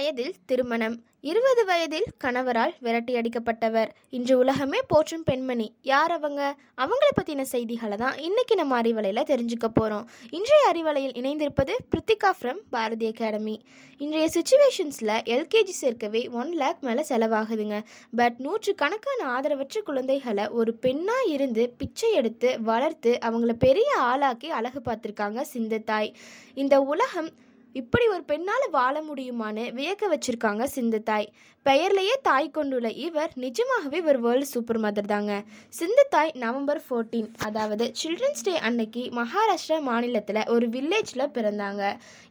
[0.00, 0.94] வயதில் திருமணம்.
[1.20, 5.66] இருபது வயதில் கணவரால் விரட்டியடிக்கப்பட்டவர் இன்று உலகமே போற்றும் பெண்மணி.
[5.82, 6.42] யார் அவங்க?
[6.82, 13.08] அவங்கள பற்றின செய்திகளை தான் இன்னைக்கு நம்ம அறிவலையில் தெரிஞ்சுக்க போகிறோம் இன்றைய அறிவலையில் இணைந்திருப்பது பிரித்திகா ஃப்ரம் பாரதி
[13.08, 13.56] அகாடமி.
[13.98, 17.82] இன்றைய சுச்சுவேஷன்ஸில் எல்கேஜி சேர்க்கவே ஒன் லேக் மேலே செலவாகுதுங்க.
[18.16, 24.82] பட் நூற்று கணக்கான ஆதரவற்ற குழந்தைகளை ஒரு பெண்ணாக இருந்து பிச்சை எடுத்து வளர்த்து அவங்கள பெரிய ஆளாக்கி அழகு
[24.84, 26.12] பார்த்துருக்காங்க சிந்த தாய்.
[26.54, 27.30] இந்த உலகம்
[27.72, 31.32] இப்படி ஒரு பெண்ணால் வாழ முடியுமான்னு வியக்க வச்சிருக்காங்க சிந்து தாய்.
[31.66, 35.42] பெயர்லேயே தாய் கொண்டுள்ள இவர் நிஜமாகவே ஒரு வேர்ல்டு சூப்பர் மதர் தாங்க.
[35.68, 41.82] சிந்து தாய் நவம்பர் ஃபோர்டீன் அதாவது சில்ட்ரன்ஸ் டே அன்னைக்கு மகாராஷ்டிரா மாநிலத்தில் ஒரு வில்லேஜில் பிறந்தாங்க.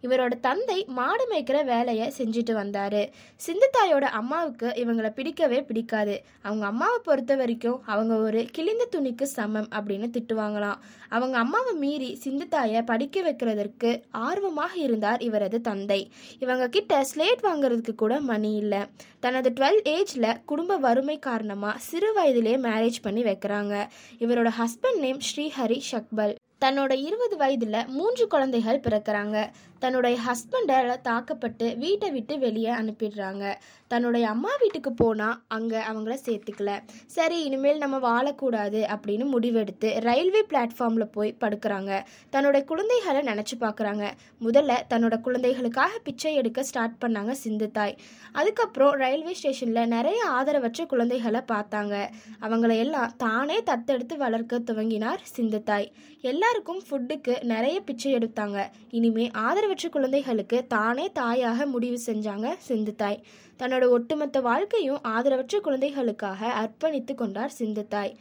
[0.02, 3.09] இவரோட தந்தை மாடு மேய்க்கிற வேலையை செஞ்சுட்டு வந்தார்.
[3.36, 6.22] சிந்து தாயோட அம்மாவுக்கு இவங்களை பிடிக்கவே பிடிக்காது.
[6.42, 10.81] அவங்க அம்மாவை பொறுத்த வரைக்கும் அவங்க ஒரு கிழிந்த துணிக்கு சமம் அப்படின்னு திட்டுவாங்களாம்.
[11.09, 16.02] அவங்க அம்மாவை மீறி சிந்து தாயை படிக்க வைக்கிறதற்கு ஆர்வமாக இருந்தார் இவரது தந்தை.
[16.39, 18.81] இவங்க கிட்ட ஸ்லேட் வாங்குறதுக்கு கூட மணி இல்லை.
[19.25, 23.73] தனது டுவெல் ஏஜில் குடும்ப வறுமை காரணமாக சிறு வயதிலே மேரேஜ் பண்ணி வைக்கிறாங்க.
[24.19, 26.35] இவரோட ஹஸ்பண்ட் நேம் ஸ்ரீஹரி ஷக்பல்.
[26.66, 29.38] தன்னோட இருபது வயதில் மூன்று குழந்தைகள் பிறக்கிறாங்க.
[29.80, 33.44] தன்னுடைய ஹஸ்பண்டால் தாக்கப்பட்டு வீட்டை விட்டு வெளியே அனுப்பிடுறாங்க.
[33.91, 36.72] தன்னுடைய அம்மா வீட்டுக்கு போனால் அங்கே அவங்கள சேர்த்துக்கல.
[37.16, 41.91] சரி இனிமேல் நம்ம வாழக்கூடாது அப்படின்னு முடிவெடுத்து ரயில்வே பிளாட்ஃபார்மில் போய் படுக்கிறாங்க.
[42.30, 44.05] தன்னுடைய குழந்தைகளை நினச்சி பார்க்குறாங்க
[44.47, 47.95] முதல்ல தன்னோட குழந்தைகளுக்காக பிச்சை எடுக்க ஸ்டார்ட் பண்ணாங்க சிந்து தாய்.
[48.31, 51.95] அதுக்கப்புறம் ரயில்வே ஸ்டேஷனில் நிறைய ஆதரவற்ற குழந்தைகளை பார்த்தாங்க.
[52.41, 55.89] அவங்கள எல்லாம் தானே தத்தெடுத்து வளர்க்க துவங்கினார் சிந்து தாய்.
[56.31, 58.59] எல்லாருக்கும் ஃபுட்டுக்கு நிறைய பிச்சை எடுத்தாங்க.
[58.97, 63.20] இனிமே ஆதரவு ஆதரவற்ற குழந்தைகளுக்கு தானே தாயாக முடிவு செஞ்சாங்க சிந்து தாய்
[63.59, 68.13] தன்னோட ஒட்டுமொத்த வாழ்க்கையும் ஆதரவற்ற குழந்தைகளுக்காக அர்ப்பணித்து கொண்டார் சிந்து தாய்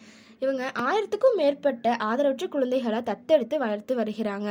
[0.42, 4.48] இவங்க ஆயிரத்துக்கும் மேற்பட்ட ஆதரவற்ற குழந்தைகளை தத்தெடுத்து வளர்த்து வருகிறாங்க.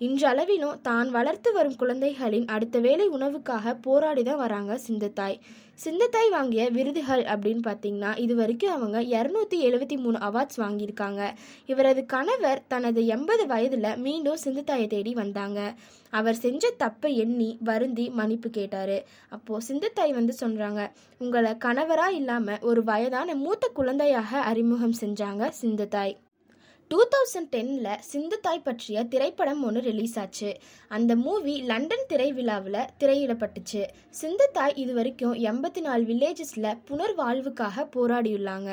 [0.00, 5.36] இன்றளவிலும் தான் வளர்த்து வரும் குழந்தைகளின் அடுத்த வேலை உணவுக்காக போராடி தான் வராங்க சிந்தத்தாய்.
[5.84, 11.22] சிந்தத்தாய் வாங்கிய விருதுகள் அப்படின்னு பார்த்தீங்கன்னா இது வரைக்கும் அவங்க இரநூத்தி எழுபத்தி மூணு அவார்ட்ஸ் வாங்கியிருக்காங்க.
[11.72, 15.60] இவரது கணவர் தனது எண்பது வயதில் மீண்டும் சிந்தத்தாயை தேடி வந்தாங்க.
[16.18, 18.96] அவர் செஞ்ச தப்பை எண்ணி வருந்தி மன்னிப்பு கேட்டார்.
[19.36, 20.82] அப்போது சிந்தத்தாய் வந்து சொல்கிறாங்க
[21.24, 26.14] உங்களை கணவராக இல்லாமல் ஒரு வயதான மூத்த குழந்தையாக அறிமுகம் செஞ்சாங்க சிந்தத்தாய்.
[26.90, 30.50] டூ தௌசண்ட் டென்னில் சிந்து தாய் பற்றிய திரைப்படம் ஒன்று ரிலீஸ் ஆச்சு.
[30.96, 33.82] அந்த மூவி லண்டன் திரைவிழாவில் திரையிடப்பட்டுச்சு.
[34.18, 38.70] சிந்து தாய் இது வரைக்கும் எண்பத்தி நாலு வில்லேஜஸில் புனர்வாழ்வுக்காக போராடியுள்ளாங்க.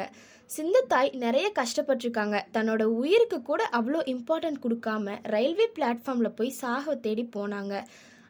[0.56, 2.40] சிந்து தாய் நிறைய கஷ்டப்பட்டிருக்காங்க.
[2.58, 7.74] தன்னோட உயிருக்கு கூட அவ்வளோ இம்பார்ட்டன்ட் கொடுக்காம ரயில்வே பிளாட்ஃபார்மில் போய் சாக தேடி போனாங்க.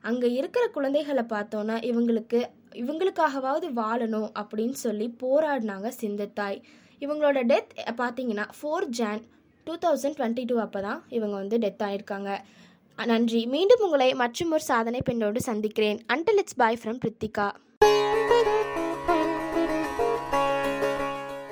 [0.01, 2.41] அங்கே இருக்கிற குழந்தைகளை பார்த்தோன்னா இவங்களுக்கு
[2.83, 6.59] இவங்களுக்காகவாவது வாழணும் அப்படின்னு சொல்லி போராடினாங்க சிந்து தாய்.
[7.03, 9.23] இவங்களோட டெத் பார்த்தீங்கன்னா four Jan
[9.67, 12.31] two thousand twenty two அப்போ தான் இவங்க வந்து டெத் ஆகியிருக்காங்க
[13.11, 13.41] நன்றி.
[13.53, 15.99] மீண்டும் உங்களை மற்றும் ஒரு சாதனை பெண்ணோடு சந்திக்கிறேன்.
[16.13, 17.47] Until it's bye from Prithika